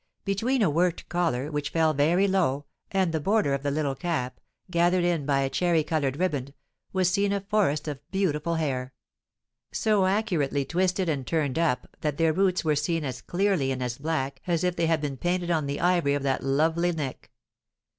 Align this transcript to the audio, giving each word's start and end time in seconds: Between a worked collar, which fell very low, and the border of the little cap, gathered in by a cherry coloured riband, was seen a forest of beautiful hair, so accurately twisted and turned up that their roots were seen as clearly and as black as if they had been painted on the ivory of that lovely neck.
Between 0.25 0.63
a 0.63 0.69
worked 0.71 1.07
collar, 1.09 1.51
which 1.51 1.69
fell 1.69 1.93
very 1.93 2.27
low, 2.27 2.65
and 2.89 3.11
the 3.13 3.19
border 3.19 3.53
of 3.53 3.61
the 3.61 3.69
little 3.69 3.93
cap, 3.93 4.39
gathered 4.71 5.03
in 5.03 5.27
by 5.27 5.41
a 5.41 5.49
cherry 5.51 5.83
coloured 5.83 6.17
riband, 6.17 6.55
was 6.91 7.07
seen 7.07 7.31
a 7.31 7.39
forest 7.41 7.87
of 7.87 7.99
beautiful 8.09 8.55
hair, 8.55 8.93
so 9.71 10.07
accurately 10.07 10.65
twisted 10.65 11.07
and 11.07 11.27
turned 11.27 11.59
up 11.59 11.87
that 12.01 12.17
their 12.17 12.33
roots 12.33 12.65
were 12.65 12.75
seen 12.75 13.05
as 13.05 13.21
clearly 13.21 13.71
and 13.71 13.83
as 13.83 13.99
black 13.99 14.41
as 14.47 14.63
if 14.63 14.75
they 14.75 14.87
had 14.87 15.01
been 15.01 15.17
painted 15.17 15.51
on 15.51 15.67
the 15.67 15.79
ivory 15.79 16.15
of 16.15 16.23
that 16.23 16.43
lovely 16.43 16.91
neck. 16.91 17.29